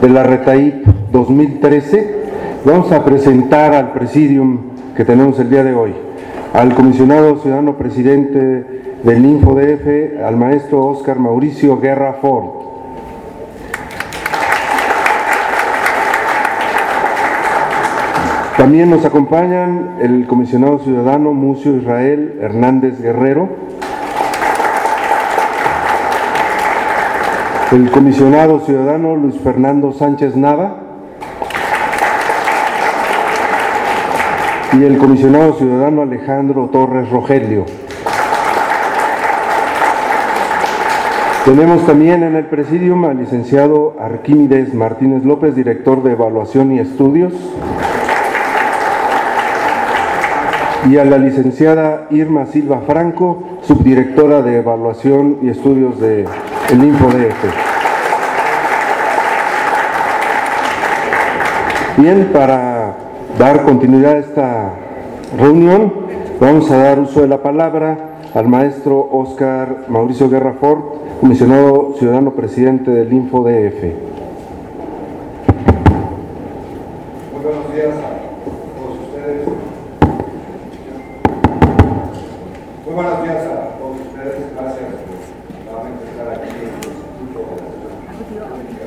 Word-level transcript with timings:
de 0.00 0.08
la 0.08 0.22
RETAIP 0.22 0.86
2013. 1.12 2.24
Vamos 2.64 2.92
a 2.92 3.04
presentar 3.04 3.74
al 3.74 3.92
presidium 3.92 4.58
que 4.96 5.04
tenemos 5.04 5.38
el 5.38 5.50
día 5.50 5.64
de 5.64 5.74
hoy, 5.74 5.92
al 6.52 6.74
comisionado 6.74 7.38
ciudadano 7.38 7.76
presidente 7.76 8.82
del 9.02 9.24
InfoDF, 9.24 10.22
al 10.24 10.36
maestro 10.36 10.86
Oscar 10.86 11.18
Mauricio 11.18 11.78
Guerra 11.78 12.14
Ford. 12.20 12.64
También 18.56 18.88
nos 18.88 19.04
acompañan 19.04 19.96
el 20.00 20.26
comisionado 20.28 20.78
ciudadano 20.78 21.32
Mucio 21.32 21.76
Israel 21.76 22.38
Hernández 22.40 23.02
Guerrero, 23.02 23.48
el 27.74 27.90
comisionado 27.90 28.60
ciudadano 28.60 29.16
Luis 29.16 29.34
Fernando 29.42 29.92
Sánchez 29.92 30.36
Nava 30.36 30.76
y 34.74 34.84
el 34.84 34.96
comisionado 34.96 35.54
ciudadano 35.54 36.02
Alejandro 36.02 36.68
Torres 36.70 37.10
Rogelio. 37.10 37.64
Tenemos 41.44 41.84
también 41.84 42.22
en 42.22 42.36
el 42.36 42.46
presidium 42.46 43.06
al 43.06 43.18
licenciado 43.18 43.96
Arquímedes 44.00 44.72
Martínez 44.72 45.24
López, 45.24 45.56
director 45.56 46.04
de 46.04 46.12
Evaluación 46.12 46.70
y 46.70 46.78
Estudios, 46.78 47.32
y 50.88 50.96
a 50.96 51.04
la 51.04 51.18
licenciada 51.18 52.06
Irma 52.10 52.46
Silva 52.46 52.82
Franco, 52.86 53.42
subdirectora 53.62 54.42
de 54.42 54.58
Evaluación 54.58 55.38
y 55.42 55.48
Estudios 55.48 56.00
de 56.00 56.24
el 56.70 56.84
InfoDF. 56.84 57.63
Bien, 61.96 62.30
para 62.32 62.96
dar 63.38 63.62
continuidad 63.62 64.14
a 64.14 64.18
esta 64.18 64.74
reunión, 65.38 65.92
vamos 66.40 66.68
a 66.72 66.76
dar 66.76 66.98
uso 66.98 67.20
de 67.20 67.28
la 67.28 67.40
palabra 67.40 68.18
al 68.34 68.48
maestro 68.48 69.08
Oscar 69.12 69.84
Mauricio 69.88 70.28
Guerra 70.28 70.54
Ford, 70.54 70.80
comisionado 71.20 71.94
ciudadano 71.96 72.32
presidente 72.32 72.90
del 72.90 73.12
InfoDF. 73.12 73.82
Muy 77.32 77.44
buenos 77.44 77.72
días 77.72 77.94
a 77.94 78.10
todos 78.74 78.98
ustedes. 79.06 79.46
Muy 82.84 82.94
buenos 82.94 83.22
días 83.22 83.46
a 83.46 83.78
todos 83.78 83.96
ustedes. 84.00 84.34
Gracias 84.52 84.88
por 85.06 85.14
nuevamente 85.64 86.04
estar 86.10 86.28
aquí 86.28 86.48
en 86.50 86.56
el 86.56 86.64
Instituto 86.74 87.38
de 87.54 87.62
la 87.62 88.18
Ciudad 88.26 88.48
Pública 88.50 88.86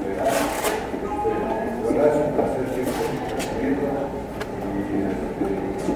Federal. 0.00 0.32
De 1.86 1.92
verdad 1.92 2.08
es 2.08 2.28
un 2.28 2.32
placer 2.34 2.64
siempre 2.74 3.02
recibirlos 3.36 4.04
y 4.76 5.00
este, 5.06 5.46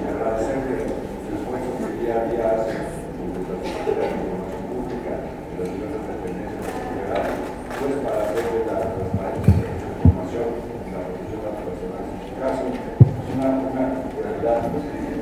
agradecerle 0.09 0.77
el 0.81 1.33
esfuerzo 1.35 1.71
que 1.77 1.89
día 2.01 2.15
a 2.15 2.25
día 2.31 2.47
hacen 2.57 2.83
desde 3.21 3.43
la 3.45 3.61
Secretaría 3.61 4.09
de 4.09 4.17
Información 4.17 4.65
Pública 4.71 5.13
y 5.21 5.55
las 5.61 5.69
diversas 5.71 6.05
dependencias 6.09 6.65
federales, 6.73 7.37
pues 7.79 7.95
para 8.01 8.19
hacerle 8.25 8.61
la 8.71 8.77
transparencia 8.81 9.51
de 9.51 9.67
la 9.67 9.77
información 9.93 10.49
y 10.57 10.89
la 10.89 11.01
protección 11.05 11.39
de 11.41 11.47
las 11.51 11.59
personas. 11.69 12.01
En 12.01 12.23
su 12.25 12.35
caso, 12.41 12.63
es 12.65 13.27
una, 13.37 13.49
una 13.61 13.85
realidad 14.15 14.73
pues, 14.73 14.85
sí, 14.89 15.21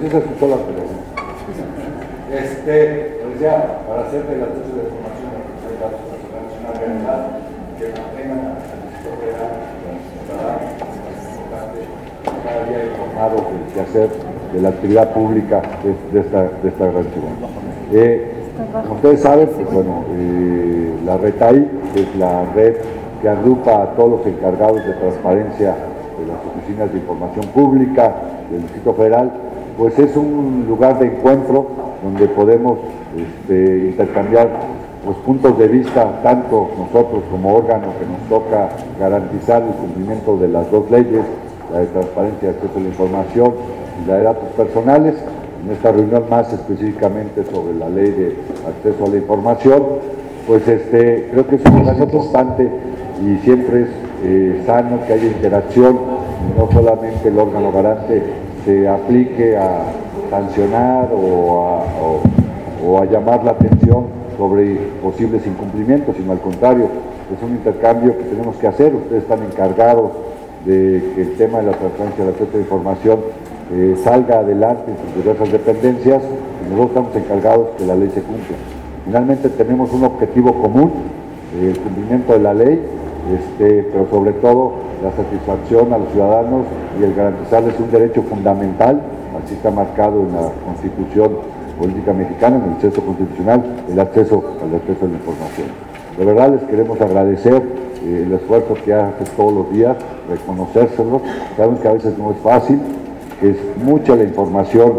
Pues 0.00 0.14
esa 0.14 0.24
es 0.24 0.38
toda 0.40 0.56
la 0.56 0.62
pregunta. 0.64 0.96
Este, 2.32 3.20
pues 3.22 3.38
ya, 3.38 3.84
para 3.86 4.00
hacer 4.08 4.24
de 4.24 4.32
información 4.32 5.28
a 5.28 5.36
la 5.36 5.44
protección 5.44 5.68
de 5.68 5.76
datos 5.76 6.00
personales 6.08 6.56
una 6.56 6.72
realidad 6.80 7.20
que 7.76 7.84
mantengan 8.00 8.40
al 8.40 8.80
Instituto 8.80 9.12
Federal 9.20 9.52
ciudadanos, 10.24 10.72
es 11.04 11.36
importante 11.36 11.80
cada 12.40 12.64
día 12.64 12.80
informado 12.88 13.36
del 13.44 13.64
quehacer 13.74 14.08
de 14.54 14.60
la 14.62 14.68
actividad 14.70 15.12
pública 15.12 15.60
de, 15.84 15.92
de 16.16 16.20
esta, 16.24 16.42
de 16.48 16.68
esta 16.70 16.84
gran 16.86 17.04
ciudad. 17.04 17.36
Eh, 17.92 18.32
como 18.72 18.94
ustedes 18.94 19.20
saben, 19.20 19.48
pues 19.48 19.70
bueno, 19.70 20.04
eh, 20.16 20.94
la 21.04 21.18
RETAI 21.18 21.68
es 21.94 22.16
la 22.16 22.44
red 22.54 22.76
que 23.20 23.28
agrupa 23.28 23.82
a 23.82 23.86
todos 23.96 24.20
los 24.20 24.26
encargados 24.26 24.82
de 24.82 24.94
transparencia 24.94 25.76
de 26.16 26.24
las 26.26 26.40
oficinas 26.40 26.90
de 26.90 26.98
información 27.00 27.44
pública 27.52 28.14
del 28.50 28.62
Distrito 28.62 28.94
Federal, 28.94 29.49
pues 29.76 29.98
es 29.98 30.16
un 30.16 30.66
lugar 30.68 30.98
de 30.98 31.06
encuentro 31.06 31.66
donde 32.02 32.26
podemos 32.28 32.78
este, 33.16 33.88
intercambiar 33.90 34.48
los 35.06 35.16
puntos 35.16 35.58
de 35.58 35.68
vista, 35.68 36.20
tanto 36.22 36.70
nosotros 36.78 37.22
como 37.30 37.54
órgano 37.54 37.88
que 37.98 38.06
nos 38.06 38.28
toca 38.28 38.68
garantizar 38.98 39.62
el 39.62 39.72
cumplimiento 39.74 40.36
de 40.36 40.48
las 40.48 40.70
dos 40.70 40.90
leyes, 40.90 41.22
la 41.72 41.80
de 41.80 41.86
transparencia 41.86 42.50
acceso 42.50 42.76
a 42.76 42.80
la 42.80 42.88
información 42.88 43.54
y 44.02 44.08
la 44.08 44.16
de 44.16 44.22
datos 44.24 44.48
personales, 44.56 45.14
en 45.64 45.72
esta 45.72 45.92
reunión 45.92 46.24
más 46.30 46.52
específicamente 46.52 47.44
sobre 47.44 47.74
la 47.74 47.88
ley 47.88 48.10
de 48.10 48.36
acceso 48.66 49.04
a 49.04 49.08
la 49.08 49.16
información, 49.16 49.82
pues 50.46 50.66
este, 50.66 51.28
creo 51.30 51.46
que 51.46 51.56
es 51.56 51.64
un 51.64 51.80
lugar 51.80 51.96
importante 51.98 52.68
y 53.22 53.36
siempre 53.44 53.82
es 53.82 53.88
eh, 54.22 54.62
sano 54.66 55.00
que 55.06 55.12
haya 55.12 55.26
interacción, 55.26 55.98
no 56.56 56.70
solamente 56.72 57.28
el 57.28 57.38
órgano 57.38 57.72
garante 57.72 58.22
se 58.64 58.88
aplique 58.88 59.56
a 59.56 59.84
sancionar 60.30 61.08
o 61.12 63.00
a, 63.00 63.04
llamar 63.04 63.42
la 63.44 63.52
atención 63.52 64.06
sobre 64.36 64.76
posibles 65.02 65.46
incumplimientos, 65.46 66.14
sino 66.16 66.32
al 66.32 66.40
contrario, 66.40 66.88
es 67.34 67.42
un 67.42 67.52
intercambio 67.52 68.16
que 68.16 68.24
tenemos 68.24 68.56
que 68.56 68.66
hacer. 68.66 68.94
Ustedes 68.94 69.22
están 69.22 69.42
encargados 69.42 70.10
de 70.64 71.12
que 71.14 71.22
el 71.22 71.36
tema 71.36 71.58
de 71.58 71.66
la 71.66 71.72
transparencia 71.72 72.24
del 72.24 72.34
acceso 72.34 72.50
a 72.52 72.56
la 72.56 72.62
información 72.62 73.18
eh, 73.72 73.96
salga 74.02 74.40
adelante 74.40 74.90
en 74.90 74.96
sus 74.98 75.22
diversas 75.22 75.52
dependencias 75.52 76.22
y 76.22 76.70
nosotros 76.70 76.88
estamos 76.88 77.16
encargados 77.16 77.68
que 77.78 77.86
la 77.86 77.94
ley 77.94 78.10
se 78.12 78.22
cumpla. 78.22 78.56
Finalmente 79.04 79.48
tenemos 79.50 79.92
un 79.92 80.04
objetivo 80.04 80.52
común, 80.54 80.92
eh, 81.60 81.70
el 81.70 81.78
cumplimiento 81.78 82.32
de 82.32 82.38
la 82.40 82.54
ley, 82.54 82.80
este, 83.28 83.88
pero 83.92 84.08
sobre 84.10 84.32
todo 84.34 84.72
la 85.02 85.10
satisfacción 85.12 85.92
a 85.92 85.98
los 85.98 86.10
ciudadanos 86.12 86.66
y 86.98 87.04
el 87.04 87.14
garantizarles 87.14 87.78
un 87.78 87.90
derecho 87.90 88.22
fundamental, 88.22 89.00
así 89.42 89.54
está 89.54 89.70
marcado 89.70 90.20
en 90.20 90.32
la 90.32 90.50
Constitución 90.64 91.32
Política 91.78 92.12
Mexicana, 92.12 92.56
en 92.56 92.64
el 92.64 92.70
acceso 92.72 93.00
constitucional, 93.02 93.64
el 93.90 93.98
acceso 93.98 94.42
al 94.62 94.74
acceso 94.74 95.04
a 95.04 95.08
la 95.08 95.14
información. 95.14 95.68
De 96.18 96.24
verdad 96.24 96.52
les 96.52 96.62
queremos 96.64 97.00
agradecer 97.00 97.62
eh, 98.04 98.24
el 98.26 98.32
esfuerzo 98.32 98.74
que 98.84 98.92
hacen 98.92 99.26
todos 99.36 99.52
los 99.52 99.72
días, 99.72 99.96
reconocérselo. 100.28 101.20
Saben 101.56 101.76
que 101.76 101.88
a 101.88 101.92
veces 101.92 102.18
no 102.18 102.32
es 102.32 102.38
fácil, 102.38 102.78
que 103.40 103.50
es 103.50 103.56
mucha 103.82 104.16
la 104.16 104.24
información 104.24 104.92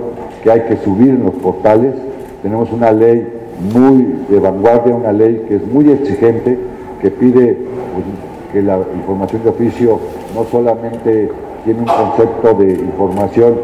que 0.43 0.51
hay 0.51 0.61
que 0.61 0.77
subir 0.77 1.09
en 1.09 1.23
los 1.23 1.35
portales. 1.35 1.93
Tenemos 2.41 2.71
una 2.71 2.91
ley 2.91 3.27
muy 3.73 4.23
de 4.29 4.39
vanguardia, 4.39 4.95
una 4.95 5.11
ley 5.11 5.45
que 5.47 5.57
es 5.57 5.67
muy 5.67 5.91
exigente, 5.91 6.57
que 7.01 7.12
pide 7.12 7.57
pues, 7.94 8.06
que 8.53 8.62
la 8.62 8.79
información 8.95 9.44
de 9.44 9.50
oficio 9.50 10.00
no 10.35 10.44
solamente 10.45 11.29
tiene 11.63 11.79
un 11.79 11.85
concepto 11.85 12.53
de 12.56 12.73
información 12.73 13.56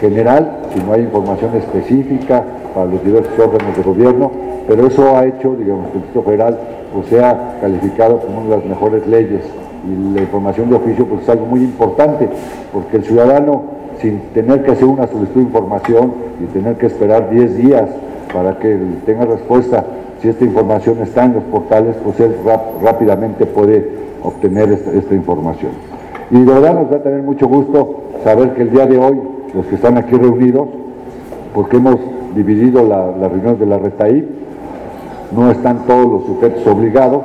general, 0.00 0.58
sino 0.74 0.92
hay 0.92 1.02
información 1.02 1.56
específica 1.56 2.44
para 2.74 2.86
los 2.86 3.04
diversos 3.04 3.38
órganos 3.38 3.76
de 3.76 3.82
gobierno, 3.82 4.30
pero 4.66 4.86
eso 4.86 5.16
ha 5.16 5.24
hecho, 5.26 5.54
digamos, 5.54 5.86
que 5.86 5.92
el 5.92 5.98
Instituto 5.98 6.22
Federal 6.24 6.58
pues, 6.92 7.06
sea 7.06 7.58
calificado 7.60 8.18
como 8.20 8.40
una 8.40 8.50
de 8.50 8.56
las 8.56 8.66
mejores 8.66 9.06
leyes. 9.06 9.42
Y 9.86 10.14
la 10.14 10.22
información 10.22 10.70
de 10.70 10.76
oficio 10.76 11.06
pues 11.06 11.22
es 11.22 11.28
algo 11.28 11.46
muy 11.46 11.60
importante, 11.60 12.28
porque 12.72 12.96
el 12.96 13.04
ciudadano 13.04 13.74
sin 14.00 14.20
tener 14.34 14.62
que 14.64 14.72
hacer 14.72 14.86
una 14.86 15.06
solicitud 15.06 15.40
de 15.40 15.46
información 15.46 16.12
y 16.42 16.46
tener 16.46 16.76
que 16.76 16.86
esperar 16.86 17.30
10 17.30 17.56
días 17.56 17.88
para 18.32 18.58
que 18.58 18.78
tenga 19.06 19.24
respuesta, 19.24 19.84
si 20.20 20.28
esta 20.28 20.44
información 20.44 20.98
está 21.02 21.24
en 21.24 21.34
los 21.34 21.44
portales, 21.44 21.96
pues 22.02 22.18
él 22.20 22.34
rápidamente 22.82 23.46
puede 23.46 23.88
obtener 24.22 24.72
esta, 24.72 25.14
información. 25.14 25.72
Y 26.30 26.42
de 26.42 26.52
verdad 26.52 26.74
nos 26.74 26.90
da 26.90 27.02
también 27.02 27.24
mucho 27.24 27.46
gusto 27.46 28.02
saber 28.24 28.54
que 28.54 28.62
el 28.62 28.70
día 28.70 28.86
de 28.86 28.98
hoy, 28.98 29.20
los 29.54 29.66
que 29.66 29.74
están 29.74 29.98
aquí 29.98 30.16
reunidos, 30.16 30.68
porque 31.54 31.76
hemos 31.76 31.96
dividido 32.34 32.82
la, 32.82 33.12
la 33.16 33.28
reunión 33.28 33.58
de 33.58 33.66
la 33.66 33.78
RETAI, 33.78 34.24
no 35.32 35.50
están 35.50 35.86
todos 35.86 36.06
los 36.06 36.26
sujetos 36.26 36.66
obligados, 36.66 37.22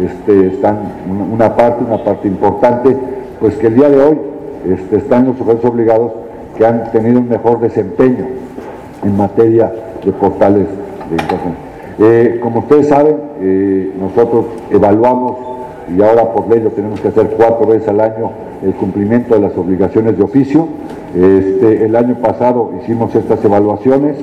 este, 0.00 0.48
están 0.48 0.78
una, 1.08 1.24
una 1.24 1.56
parte, 1.56 1.84
una 1.84 2.02
parte 2.02 2.28
importante, 2.28 2.96
pues 3.40 3.56
que 3.56 3.68
el 3.68 3.76
día 3.76 3.88
de 3.88 4.02
hoy 4.02 4.18
este, 4.68 4.96
están 4.96 5.26
los 5.26 5.36
sujetos 5.38 5.64
obligados 5.64 6.12
que 6.56 6.66
han 6.66 6.90
tenido 6.92 7.20
un 7.20 7.28
mejor 7.28 7.60
desempeño 7.60 8.26
en 9.02 9.16
materia 9.16 9.72
de 10.04 10.12
portales 10.12 10.66
de 11.10 11.22
Internet. 11.22 11.73
Eh, 11.98 12.40
como 12.42 12.60
ustedes 12.60 12.88
saben, 12.88 13.16
eh, 13.40 13.92
nosotros 14.00 14.46
evaluamos, 14.70 15.36
y 15.96 16.02
ahora 16.02 16.32
por 16.32 16.48
ley 16.48 16.60
lo 16.60 16.70
tenemos 16.70 17.00
que 17.00 17.08
hacer 17.08 17.34
cuatro 17.36 17.66
veces 17.66 17.88
al 17.88 18.00
año, 18.00 18.30
el 18.64 18.72
cumplimiento 18.74 19.34
de 19.34 19.40
las 19.40 19.56
obligaciones 19.56 20.16
de 20.16 20.24
oficio. 20.24 20.66
Este, 21.14 21.84
el 21.84 21.94
año 21.94 22.16
pasado 22.16 22.72
hicimos 22.82 23.14
estas 23.14 23.44
evaluaciones 23.44 24.16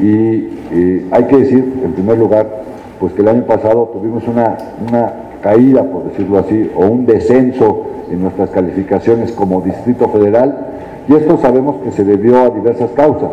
Y 0.00 0.48
eh, 0.72 1.06
hay 1.12 1.24
que 1.24 1.36
decir, 1.36 1.80
en 1.84 1.92
primer 1.92 2.18
lugar, 2.18 2.62
pues 2.98 3.12
que 3.12 3.22
el 3.22 3.28
año 3.28 3.44
pasado 3.44 3.90
tuvimos 3.92 4.26
una, 4.26 4.56
una 4.88 5.12
caída, 5.40 5.84
por 5.84 6.04
decirlo 6.04 6.38
así, 6.38 6.70
o 6.74 6.86
un 6.86 7.06
descenso 7.06 7.84
en 8.10 8.22
nuestras 8.22 8.50
calificaciones 8.50 9.30
como 9.32 9.60
Distrito 9.60 10.08
Federal, 10.08 10.56
y 11.08 11.14
esto 11.14 11.38
sabemos 11.38 11.76
que 11.84 11.92
se 11.92 12.04
debió 12.04 12.38
a 12.38 12.50
diversas 12.50 12.90
causas. 12.92 13.30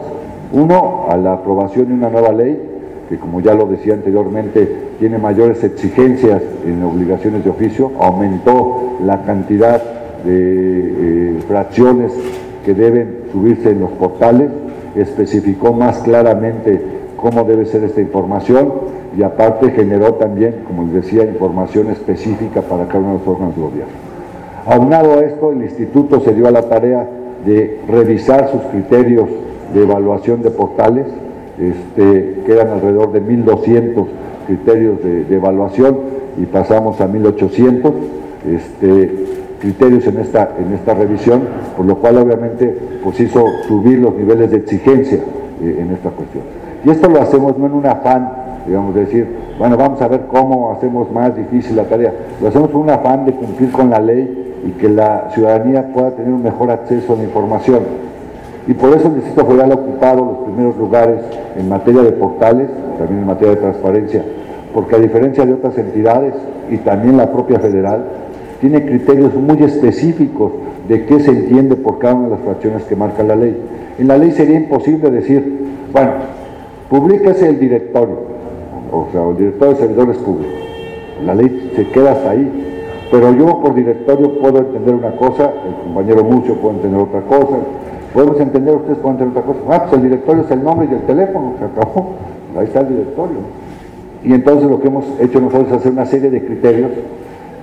Uno, 0.51 1.05
a 1.09 1.17
la 1.17 1.33
aprobación 1.33 1.87
de 1.87 1.93
una 1.93 2.09
nueva 2.09 2.31
ley, 2.31 2.68
que 3.09 3.17
como 3.17 3.41
ya 3.41 3.55
lo 3.55 3.65
decía 3.65 3.95
anteriormente, 3.95 4.71
tiene 4.99 5.17
mayores 5.17 5.63
exigencias 5.63 6.41
en 6.63 6.83
obligaciones 6.83 7.43
de 7.43 7.49
oficio, 7.49 7.91
aumentó 7.99 8.97
la 9.03 9.23
cantidad 9.23 9.81
de 10.23 11.37
eh, 11.37 11.39
fracciones 11.47 12.13
que 12.63 12.75
deben 12.75 13.23
subirse 13.31 13.71
en 13.71 13.79
los 13.79 13.89
portales, 13.91 14.51
especificó 14.95 15.73
más 15.73 15.97
claramente 15.99 16.79
cómo 17.17 17.43
debe 17.43 17.65
ser 17.65 17.83
esta 17.83 17.99
información 17.99 18.71
y 19.17 19.23
aparte 19.23 19.71
generó 19.71 20.13
también, 20.13 20.57
como 20.67 20.83
les 20.83 21.03
decía, 21.03 21.23
información 21.23 21.89
específica 21.89 22.61
para 22.61 22.85
cada 22.85 22.99
uno 22.99 23.13
de 23.13 23.19
los 23.19 23.27
órganos 23.27 23.55
de 23.55 23.61
gobierno. 23.61 23.93
Aunado 24.65 25.13
a 25.13 25.21
esto, 25.21 25.51
el 25.51 25.63
instituto 25.63 26.19
se 26.19 26.33
dio 26.33 26.47
a 26.47 26.51
la 26.51 26.63
tarea 26.63 27.09
de 27.43 27.79
revisar 27.87 28.51
sus 28.51 28.61
criterios 28.63 29.27
de 29.73 29.83
evaluación 29.83 30.43
de 30.43 30.51
portales, 30.51 31.07
este, 31.59 32.41
quedan 32.45 32.69
alrededor 32.69 33.11
de 33.11 33.21
1.200 33.21 34.05
criterios 34.47 35.03
de, 35.03 35.35
evaluación 35.35 35.97
y 36.41 36.45
pasamos 36.45 36.99
a 37.01 37.07
1.800 37.07 37.91
este, 38.47 39.25
criterios 39.59 40.07
en 40.07 40.19
esta, 40.19 40.55
en 40.57 40.73
esta 40.73 40.93
revisión, 40.93 41.41
por 41.75 41.85
lo 41.85 41.97
cual 41.97 42.17
obviamente 42.17 42.75
pues 43.03 43.19
hizo 43.19 43.43
subir 43.67 43.99
los 43.99 44.15
niveles 44.15 44.51
de 44.51 44.57
exigencia 44.57 45.19
eh, 45.61 45.77
en 45.79 45.91
esta 45.91 46.09
cuestión. 46.09 46.43
Y 46.85 46.89
esto 46.89 47.09
lo 47.09 47.21
hacemos 47.21 47.57
no 47.57 47.65
en 47.65 47.73
un 47.73 47.85
afán, 47.85 48.31
digamos, 48.65 48.95
de 48.95 49.01
decir, 49.01 49.27
bueno, 49.57 49.75
vamos 49.75 50.01
a 50.01 50.07
ver 50.07 50.21
cómo 50.27 50.71
hacemos 50.71 51.11
más 51.11 51.35
difícil 51.35 51.75
la 51.75 51.83
tarea, 51.83 52.13
lo 52.41 52.47
hacemos 52.47 52.69
con 52.69 52.81
un 52.81 52.89
afán 52.89 53.25
de 53.25 53.33
cumplir 53.33 53.71
con 53.71 53.89
la 53.89 53.99
ley 53.99 54.61
y 54.65 54.71
que 54.71 54.89
la 54.89 55.29
ciudadanía 55.33 55.91
pueda 55.93 56.11
tener 56.11 56.33
un 56.33 56.43
mejor 56.43 56.71
acceso 56.71 57.13
a 57.13 57.17
la 57.17 57.23
información. 57.23 58.08
Y 58.69 58.75
por 58.75 58.95
eso 58.95 59.07
el 59.07 59.15
Distrito 59.15 59.47
Federal 59.47 59.71
ha 59.71 59.75
ocupado 59.75 60.23
los 60.23 60.37
primeros 60.45 60.77
lugares 60.77 61.21
en 61.57 61.67
materia 61.67 62.03
de 62.03 62.11
portales, 62.11 62.69
también 62.99 63.21
en 63.21 63.25
materia 63.25 63.55
de 63.55 63.61
transparencia, 63.61 64.23
porque 64.75 64.95
a 64.95 64.99
diferencia 64.99 65.43
de 65.43 65.53
otras 65.53 65.75
entidades 65.79 66.35
y 66.69 66.77
también 66.77 67.17
la 67.17 67.31
propia 67.31 67.59
federal, 67.59 68.05
tiene 68.61 68.85
criterios 68.85 69.33
muy 69.33 69.63
específicos 69.63 70.51
de 70.87 71.03
qué 71.07 71.19
se 71.19 71.31
entiende 71.31 71.77
por 71.77 71.97
cada 71.97 72.13
una 72.13 72.25
de 72.25 72.35
las 72.35 72.41
fracciones 72.41 72.83
que 72.83 72.95
marca 72.95 73.23
la 73.23 73.35
ley. 73.35 73.57
En 73.97 74.07
la 74.07 74.19
ley 74.19 74.33
sería 74.33 74.57
imposible 74.57 75.09
decir, 75.09 75.65
bueno, 75.91 76.11
publíquese 76.91 77.49
el 77.49 77.59
directorio, 77.59 78.17
o 78.91 79.07
sea, 79.11 79.27
el 79.29 79.37
directorio 79.37 79.73
de 79.73 79.79
servidores 79.79 80.17
públicos. 80.17 80.59
La 81.25 81.33
ley 81.33 81.71
se 81.75 81.87
queda 81.87 82.11
hasta 82.11 82.29
ahí. 82.29 82.65
Pero 83.09 83.33
yo 83.33 83.59
por 83.59 83.73
directorio 83.73 84.37
puedo 84.37 84.59
entender 84.59 84.93
una 84.93 85.15
cosa, 85.15 85.51
el 85.67 85.73
compañero 85.83 86.23
Mucho 86.23 86.53
puede 86.53 86.75
entender 86.75 87.01
otra 87.01 87.21
cosa, 87.21 87.57
podemos 88.13 88.39
entender, 88.39 88.75
ustedes 88.75 88.97
entender 88.97 89.27
otra 89.27 89.41
cosa. 89.41 89.59
Ah, 89.69 89.83
pues 89.83 89.93
el 89.93 90.03
directorio 90.03 90.43
es 90.43 90.51
el 90.51 90.63
nombre 90.63 90.87
y 90.89 90.93
el 90.93 91.01
teléfono, 91.01 91.53
se 91.59 91.65
acabó. 91.65 92.13
Ahí 92.57 92.65
está 92.65 92.81
el 92.81 92.89
directorio. 92.89 93.37
Y 94.23 94.33
entonces 94.33 94.69
lo 94.69 94.81
que 94.81 94.87
hemos 94.87 95.05
hecho 95.19 95.39
nosotros 95.39 95.69
es 95.69 95.77
hacer 95.77 95.91
una 95.91 96.05
serie 96.05 96.29
de 96.29 96.43
criterios 96.43 96.91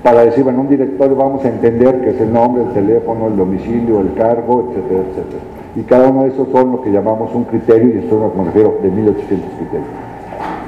para 0.03 0.25
decir, 0.25 0.45
bueno, 0.45 0.61
un 0.61 0.69
directorio 0.69 1.17
vamos 1.17 1.45
a 1.45 1.49
entender 1.49 2.01
que 2.01 2.11
es 2.11 2.21
el 2.21 2.33
nombre, 2.33 2.63
el 2.63 2.71
teléfono, 2.71 3.27
el 3.27 3.37
domicilio, 3.37 4.01
el 4.01 4.15
cargo, 4.15 4.69
etcétera, 4.71 5.01
etcétera. 5.01 5.43
Y 5.75 5.83
cada 5.83 6.09
uno 6.09 6.23
de 6.23 6.29
esos 6.31 6.49
son 6.51 6.73
lo 6.73 6.81
que 6.81 6.91
llamamos 6.91 7.35
un 7.35 7.45
criterio, 7.45 7.95
y 7.95 7.99
esto 7.99 8.33
me 8.37 8.45
refiero 8.45 8.77
de 8.83 8.89
1800 8.89 9.51
criterios. 9.59 9.89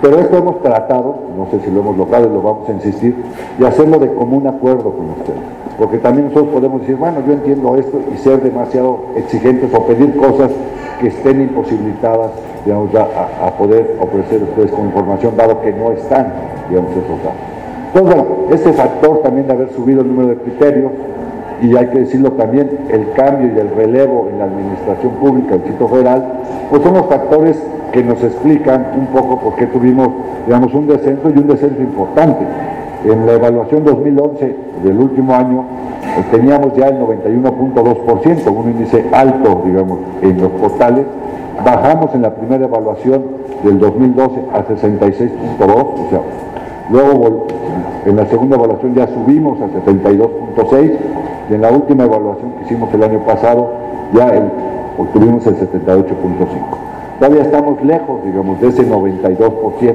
Pero 0.02 0.18
esto 0.18 0.36
hemos 0.36 0.62
tratado, 0.62 1.16
no 1.36 1.46
sé 1.50 1.60
si 1.60 1.70
lo 1.70 1.80
hemos 1.80 1.96
logrado 1.96 2.28
y 2.28 2.32
lo 2.32 2.42
vamos 2.42 2.68
a 2.68 2.72
insistir, 2.72 3.14
de 3.58 3.66
hacerlo 3.66 3.98
de 3.98 4.12
común 4.12 4.46
acuerdo 4.46 4.92
con 4.92 5.10
ustedes. 5.10 5.38
Porque 5.78 5.98
también 5.98 6.28
nosotros 6.28 6.52
podemos 6.52 6.80
decir, 6.80 6.96
bueno, 6.96 7.22
yo 7.26 7.32
entiendo 7.32 7.76
esto 7.76 8.00
y 8.12 8.18
ser 8.18 8.42
demasiado 8.42 8.98
exigentes 9.16 9.72
o 9.72 9.86
pedir 9.86 10.16
cosas 10.16 10.50
que 11.00 11.06
estén 11.06 11.40
imposibilitadas 11.40 12.32
digamos, 12.64 12.90
a, 12.94 13.56
poder 13.56 13.96
ofrecer 14.00 14.42
ustedes 14.42 14.72
con 14.72 14.86
información, 14.86 15.36
dado 15.36 15.60
que 15.62 15.72
no 15.72 15.92
están, 15.92 16.32
digamos, 16.68 16.90
esos 16.90 17.22
datos. 17.22 17.40
Entonces, 17.86 18.14
bueno, 18.14 18.26
este 18.50 18.72
factor 18.72 19.22
también 19.22 19.46
de 19.46 19.52
haber 19.52 19.70
subido 19.70 20.02
el 20.02 20.08
número 20.08 20.28
de 20.28 20.36
criterios, 20.36 20.92
y 21.62 21.76
hay 21.76 21.86
que 21.86 22.00
decirlo 22.00 22.32
también, 22.32 22.68
el 22.90 23.12
cambio 23.12 23.50
y 23.54 23.58
el 23.58 23.70
relevo 23.70 24.28
en 24.30 24.38
la 24.38 24.44
administración 24.44 25.12
pública 25.14 25.56
del 25.56 25.64
sitio 25.64 25.88
federal, 25.88 26.24
pues 26.70 26.82
son 26.82 26.94
los 26.94 27.06
factores 27.06 27.56
que 27.92 28.02
nos 28.04 28.22
explican 28.22 28.92
un 28.98 29.06
poco 29.06 29.40
por 29.40 29.56
qué 29.56 29.66
tuvimos, 29.66 30.08
digamos, 30.46 30.72
un 30.74 30.86
descenso 30.86 31.30
y 31.30 31.38
un 31.38 31.48
descenso 31.48 31.80
importante. 31.80 32.44
En 33.04 33.26
la 33.26 33.34
evaluación 33.34 33.84
2011 33.84 34.56
del 34.82 34.98
último 34.98 35.32
año 35.32 35.64
eh, 36.02 36.24
teníamos 36.32 36.74
ya 36.74 36.88
el 36.88 36.98
91.2%, 36.98 38.52
un 38.52 38.70
índice 38.70 39.04
alto, 39.12 39.62
digamos, 39.64 40.00
en 40.20 40.40
los 40.40 40.50
portales. 40.52 41.06
Bajamos 41.64 42.12
en 42.14 42.22
la 42.22 42.34
primera 42.34 42.64
evaluación 42.64 43.22
del 43.62 43.78
2012 43.78 44.40
a 44.52 44.64
66.2, 44.64 45.30
o 45.60 46.06
sea, 46.10 46.20
luego 46.90 47.46
en 48.04 48.16
la 48.16 48.26
segunda 48.26 48.56
evaluación 48.56 48.94
ya 48.94 49.06
subimos 49.06 49.60
a 49.60 49.66
72.6 49.66 50.92
y 51.50 51.54
en 51.54 51.60
la 51.60 51.70
última 51.70 52.04
evaluación 52.04 52.52
que 52.52 52.64
hicimos 52.64 52.92
el 52.94 53.02
año 53.02 53.20
pasado 53.20 53.70
ya 54.12 54.32
obtuvimos 54.98 55.46
el 55.46 55.56
78.5. 55.56 56.06
Todavía 57.18 57.42
estamos 57.42 57.82
lejos, 57.82 58.24
digamos, 58.24 58.60
de 58.60 58.68
ese 58.68 58.88
92%, 58.88 59.94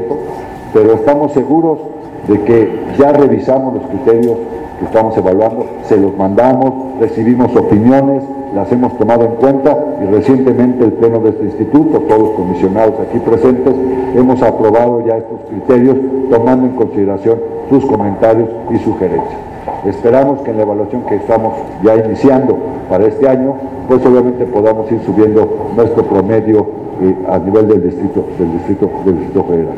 pero 0.74 0.94
estamos 0.94 1.32
seguros 1.32 1.80
de 2.28 2.42
que 2.42 2.80
ya 2.98 3.12
revisamos 3.12 3.76
los 3.76 3.84
criterios 3.84 4.38
que 4.80 4.86
estamos 4.86 5.18
evaluando, 5.18 5.66
se 5.84 5.98
los 5.98 6.16
mandamos, 6.18 7.00
recibimos 7.00 7.56
opiniones, 7.56 8.24
las 8.56 8.72
hemos 8.72 8.98
tomado 8.98 9.26
en 9.26 9.36
cuenta 9.36 9.78
y 10.02 10.06
recientemente 10.14 10.86
el 10.86 10.94
Pleno 10.94 11.20
de 11.20 11.30
este 11.30 11.46
instituto, 11.46 12.00
todos 12.02 12.22
los 12.22 12.32
comisionados 12.32 12.96
aquí 13.00 13.20
presentes, 13.20 13.74
hemos 14.16 14.42
aprobado 14.42 15.06
ya 15.06 15.18
estos 15.18 15.40
criterios 15.50 15.98
tomando 16.30 16.68
en 16.68 16.76
consideración 16.76 17.40
sus 17.70 17.86
comentarios 17.86 18.50
y 18.72 18.78
sugerencias. 18.78 19.40
Esperamos 19.86 20.42
que 20.42 20.52
en 20.52 20.58
la 20.58 20.64
evaluación 20.64 21.02
que 21.04 21.16
estamos 21.16 21.54
ya 21.84 21.96
iniciando 21.96 22.58
para 22.90 23.06
este 23.06 23.28
año, 23.28 23.56
pues 23.88 24.06
obviamente 24.06 24.46
podamos 24.46 24.92
ir 24.92 25.02
subiendo 25.06 25.72
nuestro 25.76 26.04
promedio 26.04 26.68
eh, 27.02 27.16
a 27.28 27.40
nivel 27.40 27.68
del 27.68 27.84
distrito, 27.84 28.24
del 28.38 28.52
distrito, 28.54 28.90
del 29.06 29.18
distrito 29.20 29.44
federal. 29.46 29.76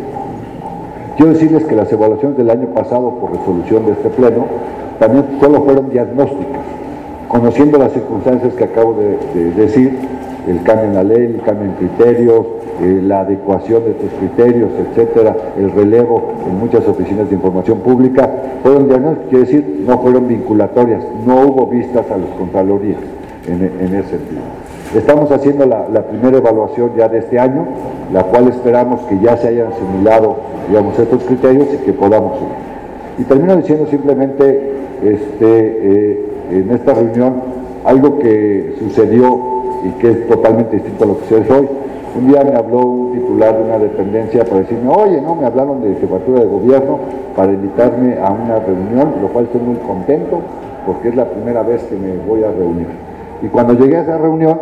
Quiero 1.18 1.31
decirles 1.31 1.64
que 1.64 1.76
las 1.76 1.92
evaluaciones 1.92 2.38
del 2.38 2.50
año 2.50 2.68
pasado 2.68 3.12
por 3.19 3.31
resolución 3.31 3.86
de 3.86 3.94
este 3.94 4.10
pleno 4.10 4.45
también 5.00 5.26
solo 5.40 5.64
fueron 5.64 5.90
diagnósticas, 5.90 6.62
conociendo 7.30 7.78
las 7.78 7.94
circunstancias 7.94 8.54
que 8.54 8.66
acabo 8.66 8.95
de, 8.95 9.52
decir, 9.52 9.98
el 10.48 10.62
cambio 10.64 10.86
en 10.86 10.94
la 10.94 11.04
ley, 11.04 11.36
el 11.36 11.42
cambio 11.42 11.66
en 11.66 11.72
criterios, 11.74 12.45
eh, 12.81 13.00
la 13.02 13.22
adecuación 13.22 13.86
de 13.86 13.92
estos 13.92 14.10
criterios, 14.19 14.72
etcétera, 14.78 15.36
el 15.57 15.72
relevo 15.72 16.34
en 16.45 16.60
muchas 16.60 16.86
oficinas 16.88 17.30
de 17.30 17.36
información 17.36 17.80
pública, 17.80 18.30
fueron 18.62 18.88
diagnósticas, 18.90 19.30
quiere 19.30 19.45
decir, 19.45 19.84
no 19.88 20.00
fueron 20.00 20.28
vinculatorias, 20.28 21.02
no 21.26 21.42
hubo 21.48 21.68
vistas 21.68 22.12
a 22.12 22.18
los 22.18 22.30
contralorías 22.31 23.00
en, 23.48 23.64
ese 23.64 24.10
sentido. 24.10 24.42
Estamos 24.95 25.31
haciendo 25.31 25.66
la, 25.66 26.04
primera 26.04 26.38
evaluación 26.38 26.92
ya 26.98 27.07
de 27.07 27.19
este 27.19 27.40
año, 27.40 27.66
la 28.12 28.24
cual 28.24 28.48
esperamos 28.50 29.02
que 29.02 29.19
ya 29.19 29.38
se 29.38 29.50
hayan 29.50 29.68
asimilado, 29.72 30.36
digamos, 30.68 30.98
estos 30.98 31.24
criterios 31.24 31.68
y 31.74 31.78
que 31.78 31.94
podamos 31.94 32.38
subir. 32.38 32.54
Y 33.18 33.24
termino 33.24 33.56
diciendo 33.56 33.88
simplemente, 33.88 34.74
este, 35.04 35.38
eh, 35.42 36.26
en 36.52 36.72
esta 36.72 36.94
reunión, 36.94 37.34
algo 37.86 38.19
que 38.19 38.76
sucedió 38.80 39.40
y 39.86 39.90
que 40.00 40.12
es 40.12 40.28
totalmente 40.28 40.78
distinto 40.78 41.04
a 41.04 41.07
lo 41.07 41.19
que 41.19 41.26
se 41.26 41.54
hoy. 41.54 41.68
Un 42.18 42.28
día 42.30 42.44
me 42.44 42.56
habló 42.56 42.80
un 42.80 43.14
titular 43.14 43.57
de 43.57 43.64
una 43.64 43.78
dependencia 43.78 44.45
para 44.45 44.62
decirme, 44.62 44.90
oye, 44.90 45.22
no, 45.22 45.36
me 45.36 45.45
hablaron 45.45 45.81
de 45.81 45.95
jefatura 45.95 46.42
de 46.42 46.45
gobierno 46.45 47.00
para 47.36 47.52
invitarme 47.52 48.18
a 48.18 48.31
una 48.31 48.60
reunión, 48.60 49.16
lo 49.22 49.28
cual 49.28 49.45
estoy 49.45 49.62
muy 49.62 49.76
contento 49.86 50.40
porque 50.86 51.10
es 51.10 51.16
la 51.16 51.26
primera 51.26 51.64
vez 51.64 51.84
que 51.84 51.95
me 51.95 52.16
voy 52.26 52.44
a 52.44 52.52
reunir. 52.52 52.88
Y 53.42 53.48
cuando 53.48 53.74
llegué 53.74 53.98
a 53.98 54.02
esa 54.02 54.18
reunión, 54.18 54.57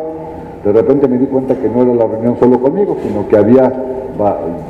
de 0.64 0.72
repente 0.72 1.08
me 1.08 1.18
di 1.18 1.26
cuenta 1.26 1.56
que 1.56 1.68
no 1.70 1.84
era 1.84 1.94
la 1.94 2.08
reunión 2.08 2.38
solo 2.40 2.60
conmigo, 2.60 2.96
sino 3.04 3.28
que 3.28 3.38
había 3.38 3.72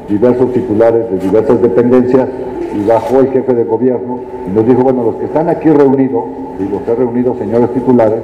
diversos 0.10 0.52
titulares 0.54 1.10
de 1.12 1.20
diversas 1.20 1.62
dependencias 1.62 2.28
y 2.76 2.88
bajó 2.88 3.20
el 3.20 3.28
jefe 3.28 3.54
de 3.54 3.64
gobierno 3.66 4.20
y 4.48 4.56
nos 4.56 4.66
dijo, 4.66 4.82
bueno, 4.82 5.04
los 5.04 5.16
que 5.16 5.26
están 5.26 5.50
aquí 5.50 5.70
reunidos, 5.70 6.24
digo, 6.58 6.82
se 6.86 6.92
han 6.92 6.98
reunido 6.98 7.36
señores 7.36 7.72
titulares, 7.74 8.22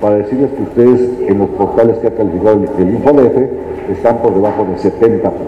para 0.00 0.16
decirles 0.16 0.50
que 0.52 0.62
ustedes 0.62 1.28
en 1.28 1.38
los 1.38 1.48
portales 1.50 1.98
que 1.98 2.08
ha 2.08 2.14
calificado 2.14 2.60
el, 2.78 2.88
el 2.88 3.50
están 3.90 4.18
por 4.18 4.34
debajo 4.34 4.64
de 4.64 4.78
70 4.78 5.30
puntos. 5.30 5.46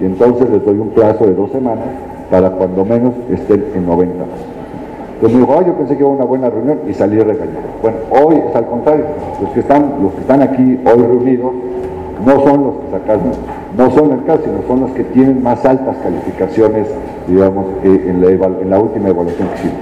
Y 0.00 0.04
entonces 0.06 0.48
les 0.48 0.64
doy 0.64 0.78
un 0.78 0.88
plazo 0.90 1.26
de 1.26 1.34
dos 1.34 1.50
semanas 1.50 1.84
para 2.30 2.50
cuando 2.50 2.84
menos 2.84 3.12
estén 3.30 3.64
en 3.74 3.86
90 3.86 4.14
puntos. 4.14 4.65
Entonces 5.16 5.38
me 5.38 5.46
dijo, 5.46 5.62
yo 5.62 5.72
pensé 5.74 5.96
que 5.96 6.00
iba 6.00 6.10
una 6.10 6.26
buena 6.26 6.50
reunión 6.50 6.80
y 6.86 6.92
salí 6.92 7.18
regañado. 7.18 7.60
Bueno, 7.80 7.96
hoy 8.10 8.42
es 8.48 8.54
al 8.54 8.66
contrario. 8.66 9.06
Los 9.40 9.50
que 9.52 9.60
están, 9.60 9.94
los 10.02 10.12
que 10.12 10.20
están 10.20 10.42
aquí 10.42 10.78
hoy 10.84 11.02
reunidos 11.02 11.52
no 12.24 12.44
son 12.44 12.64
los 12.64 12.74
que 12.74 12.90
sacan, 12.92 13.20
no 13.78 13.90
son 13.92 14.12
el 14.12 14.24
caso, 14.24 14.42
sino 14.44 14.58
son 14.68 14.80
los 14.80 14.90
que 14.90 15.04
tienen 15.04 15.42
más 15.42 15.64
altas 15.64 15.96
calificaciones, 16.02 16.86
digamos, 17.26 17.66
en 17.82 18.20
la, 18.20 18.28
en 18.28 18.70
la 18.70 18.78
última 18.78 19.08
evaluación 19.08 19.48
que 19.48 19.54
hicimos. 19.54 19.78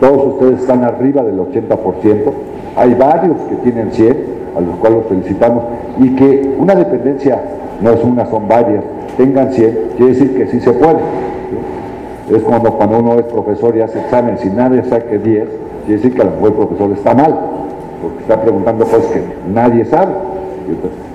Todos 0.00 0.34
ustedes 0.34 0.60
están 0.60 0.84
arriba 0.84 1.22
del 1.22 1.38
80%, 1.38 2.32
hay 2.76 2.94
varios 2.94 3.36
que 3.48 3.56
tienen 3.56 3.92
100, 3.92 4.16
a 4.56 4.60
los 4.60 4.76
cuales 4.76 5.00
los 5.00 5.08
felicitamos, 5.08 5.64
y 5.98 6.14
que 6.14 6.54
una 6.58 6.74
dependencia, 6.74 7.42
no 7.82 7.90
es 7.90 8.02
una, 8.02 8.24
son 8.26 8.48
varias, 8.48 8.84
tengan 9.16 9.52
100, 9.52 9.78
quiere 9.96 10.12
decir 10.12 10.36
que 10.36 10.46
sí 10.46 10.60
se 10.60 10.72
puede. 10.72 10.98
Es 12.30 12.42
como 12.42 12.76
cuando 12.76 12.98
uno 12.98 13.18
es 13.18 13.24
profesor 13.24 13.76
y 13.76 13.80
hace 13.80 14.00
examen, 14.00 14.38
si 14.38 14.50
nadie 14.50 14.84
saque 14.84 15.18
10, 15.18 15.48
quiere 15.86 16.02
decir 16.02 16.14
que 16.14 16.22
a 16.22 16.24
lo 16.26 16.32
mejor 16.32 16.48
el 16.48 16.54
profesor 16.54 16.92
está 16.92 17.14
mal, 17.14 17.38
porque 18.02 18.20
está 18.20 18.40
preguntando 18.42 18.84
cosas 18.84 19.06
que 19.06 19.22
nadie 19.52 19.84
sabe. 19.86 20.12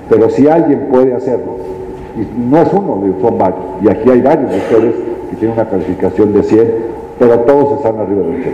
Pero 0.08 0.28
si 0.30 0.48
alguien 0.48 0.88
puede 0.90 1.14
hacerlo, 1.14 1.54
y 2.16 2.26
no 2.50 2.62
es 2.62 2.72
uno, 2.72 3.00
son 3.20 3.38
varios, 3.38 3.60
y 3.82 3.88
aquí 3.88 4.10
hay 4.10 4.20
varios 4.20 4.50
de 4.50 4.56
ustedes 4.58 4.94
que 5.30 5.36
tienen 5.36 5.56
una 5.56 5.68
calificación 5.68 6.32
de 6.32 6.42
100, 6.42 6.74
pero 7.18 7.40
todos 7.40 7.78
están 7.78 7.98
arriba 7.98 8.22
del 8.22 8.40
80. 8.40 8.50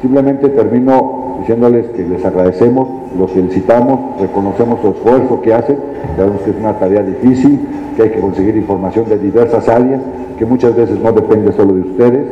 Simplemente 0.00 0.48
termino 0.50 1.24
diciéndoles 1.40 1.86
que 1.88 2.02
les 2.04 2.24
agradecemos, 2.24 2.88
los 3.18 3.30
felicitamos, 3.32 4.20
reconocemos 4.20 4.80
su 4.80 4.88
esfuerzo 4.88 5.40
que 5.42 5.52
hacen, 5.52 5.78
sabemos 6.16 6.40
que 6.42 6.50
es 6.50 6.56
una 6.56 6.78
tarea 6.78 7.02
difícil, 7.02 7.66
que 7.96 8.02
hay 8.02 8.10
que 8.10 8.20
conseguir 8.20 8.56
información 8.56 9.08
de 9.08 9.18
diversas 9.18 9.68
áreas, 9.68 10.00
que 10.38 10.44
muchas 10.44 10.74
veces 10.74 10.98
no 11.00 11.12
depende 11.12 11.52
solo 11.52 11.74
de 11.74 11.80
ustedes, 11.80 12.26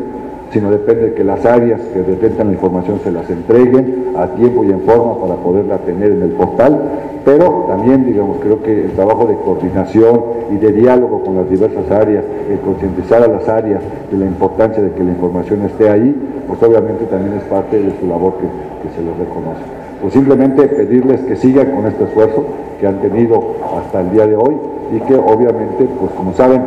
sino 0.53 0.71
depende 0.71 1.11
de 1.11 1.15
que 1.15 1.25
las 1.25 1.45
áreas 1.47 1.81
que 1.93 2.01
detentan 2.03 2.49
la 2.49 2.53
información 2.53 3.01
se 3.03 3.11
las 3.11 3.29
entreguen 3.31 4.13
a 4.17 4.27
tiempo 4.29 4.65
y 4.65 4.71
en 4.71 4.81
forma 4.83 5.19
para 5.19 5.37
poderla 5.37 5.79
tener 5.79 6.13
en 6.13 6.23
el 6.23 6.31
portal, 6.33 6.79
pero 7.25 7.65
también, 7.69 8.05
digamos, 8.05 8.39
creo 8.41 8.63
que 8.63 8.85
el 8.85 8.91
trabajo 8.93 9.27
de 9.27 9.35
coordinación 9.37 10.21
y 10.53 10.57
de 10.57 10.73
diálogo 10.73 11.23
con 11.23 11.37
las 11.37 11.49
diversas 11.49 11.91
áreas, 11.91 12.25
el 12.51 12.59
concientizar 12.59 13.23
a 13.23 13.29
las 13.29 13.49
áreas 13.49 13.83
de 14.11 14.19
la 14.19 14.27
importancia 14.27 14.83
de 14.83 14.91
que 14.93 15.03
la 15.03 15.13
información 15.13 15.63
esté 15.63 15.89
ahí, 15.89 16.15
pues 16.47 16.63
obviamente 16.63 17.05
también 17.07 17.37
es 17.37 17.45
parte 17.45 17.79
de 17.79 17.93
su 17.99 18.07
labor 18.07 18.35
que, 18.35 18.87
que 18.87 18.95
se 18.95 19.03
les 19.03 19.17
reconoce. 19.17 19.82
Pues 20.03 20.15
simplemente 20.15 20.67
pedirles 20.67 21.21
que 21.21 21.37
sigan 21.37 21.71
con 21.71 21.87
este 21.87 22.03
esfuerzo 22.05 22.45
que 22.81 22.89
han 22.89 23.01
tenido 23.01 23.41
hasta 23.79 24.01
el 24.01 24.11
día 24.11 24.27
de 24.27 24.35
hoy 24.35 24.57
y 24.93 24.99
que 25.01 25.15
obviamente, 25.15 25.87
pues 26.01 26.11
como 26.13 26.33
saben, 26.33 26.63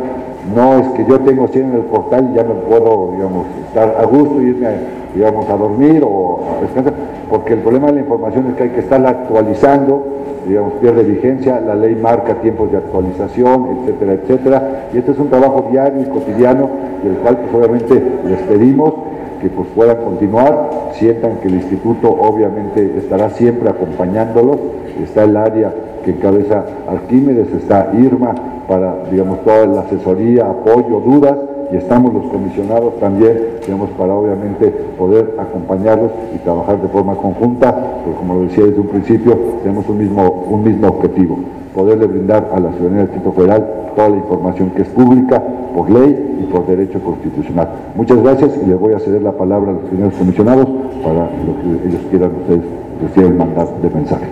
no 0.54 0.78
es 0.78 0.88
que 0.88 1.04
yo 1.04 1.20
tengo 1.20 1.46
100 1.46 1.64
en 1.66 1.74
el 1.74 1.82
portal 1.82 2.30
y 2.32 2.36
ya 2.36 2.44
no 2.44 2.54
puedo, 2.54 3.10
digamos, 3.12 3.46
estar 3.66 3.94
a 4.00 4.04
gusto, 4.06 4.40
irme, 4.40 4.68
digamos, 5.14 5.48
a 5.50 5.56
dormir 5.56 6.02
o 6.02 6.40
a 6.56 6.62
descansar, 6.62 6.94
porque 7.28 7.54
el 7.54 7.60
problema 7.60 7.88
de 7.88 7.94
la 7.94 8.00
información 8.00 8.46
es 8.48 8.54
que 8.54 8.62
hay 8.62 8.70
que 8.70 8.80
estarla 8.80 9.10
actualizando, 9.10 10.02
digamos, 10.48 10.72
pierde 10.74 11.02
vigencia, 11.02 11.60
la 11.60 11.74
ley 11.74 11.94
marca 11.94 12.34
tiempos 12.40 12.70
de 12.70 12.78
actualización, 12.78 13.80
etcétera, 13.80 14.12
etcétera, 14.14 14.86
y 14.94 14.98
este 14.98 15.12
es 15.12 15.18
un 15.18 15.28
trabajo 15.28 15.66
diario 15.70 16.00
y 16.00 16.04
cotidiano, 16.06 16.70
del 17.02 17.14
cual 17.16 17.36
pues 17.38 17.54
obviamente 17.54 18.02
les 18.24 18.38
pedimos 18.42 18.94
que 19.40 19.48
pues 19.48 19.68
puedan 19.74 19.98
continuar, 20.02 20.70
sientan 20.92 21.38
que 21.38 21.48
el 21.48 21.54
instituto 21.54 22.08
obviamente 22.08 22.94
estará 22.98 23.30
siempre 23.30 23.68
acompañándolos, 23.68 24.58
está 25.02 25.24
el 25.24 25.36
área 25.36 25.72
que 26.04 26.12
encabeza 26.12 26.64
Arquímedes, 26.88 27.52
está 27.52 27.90
Irma 27.94 28.34
para, 28.68 29.04
digamos, 29.10 29.42
toda 29.44 29.66
la 29.66 29.80
asesoría, 29.80 30.46
apoyo, 30.46 31.00
dudas, 31.00 31.36
y 31.72 31.76
estamos 31.76 32.12
los 32.14 32.26
comisionados 32.26 32.98
también, 33.00 33.36
digamos, 33.64 33.90
para 33.90 34.14
obviamente 34.14 34.70
poder 34.98 35.34
acompañarlos 35.38 36.10
y 36.34 36.38
trabajar 36.38 36.80
de 36.80 36.88
forma 36.88 37.14
conjunta, 37.16 37.74
porque 38.04 38.18
como 38.18 38.34
lo 38.34 38.40
decía 38.42 38.64
desde 38.64 38.80
un 38.80 38.88
principio, 38.88 39.36
tenemos 39.62 39.88
un 39.88 39.98
mismo, 39.98 40.44
un 40.48 40.64
mismo 40.64 40.88
objetivo, 40.88 41.38
poderle 41.74 42.06
brindar 42.06 42.50
a 42.52 42.60
la 42.60 42.70
ciudadanía 42.72 42.98
del 42.98 43.06
Distrito 43.08 43.32
Federal 43.32 43.66
toda 43.96 44.08
la 44.10 44.16
información 44.16 44.70
que 44.70 44.82
es 44.82 44.88
pública 44.88 45.42
por 45.74 45.90
ley 45.90 46.38
y 46.40 46.44
por 46.52 46.66
derecho 46.66 47.00
constitucional. 47.00 47.68
Muchas 47.96 48.22
gracias 48.22 48.52
y 48.62 48.66
les 48.66 48.78
voy 48.78 48.92
a 48.92 48.98
ceder 48.98 49.22
la 49.22 49.32
palabra 49.32 49.70
a 49.70 49.74
los 49.74 49.90
señores 49.90 50.14
comisionados 50.16 50.68
para 51.02 51.30
lo 51.30 51.80
que 51.80 51.88
ellos 51.88 52.00
quieran 52.10 52.30
ustedes 52.42 52.62
decir 53.00 53.24
el 53.24 53.34
mandato 53.34 53.72
de 53.82 53.90
mensaje. 53.90 54.26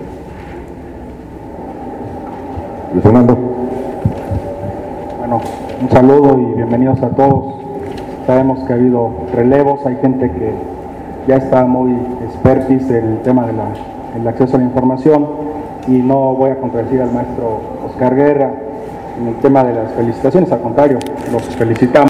Luis 2.93 3.03
Fernando. 3.03 3.37
Bueno, 5.19 5.41
un 5.85 5.91
saludo 5.91 6.39
y 6.39 6.55
bienvenidos 6.55 7.03
a 7.03 7.11
todos. 7.11 7.57
Sabemos 8.27 8.59
que 8.61 8.73
ha 8.73 8.77
habido 8.77 9.11
relevos, 9.35 9.85
hay 9.85 9.97
gente 9.97 10.31
que 10.31 10.55
ya 11.29 11.37
está 11.37 11.67
muy 11.67 11.93
expertis 12.25 12.89
en 12.89 13.05
el 13.05 13.19
tema 13.19 13.47
del 13.47 14.27
acceso 14.27 14.57
a 14.57 14.61
la 14.61 14.65
información 14.65 15.27
y 15.87 15.99
no 15.99 16.35
voy 16.37 16.53
a 16.53 16.57
contradecir 16.57 17.03
al 17.03 17.13
maestro 17.13 17.61
Oscar 17.87 18.15
Guerra 18.15 18.51
en 19.21 19.29
el 19.29 19.35
tema 19.41 19.63
de 19.63 19.75
las 19.75 19.93
felicitaciones, 19.93 20.51
al 20.53 20.63
contrario, 20.63 20.99
los 21.31 21.43
felicitamos. 21.55 22.01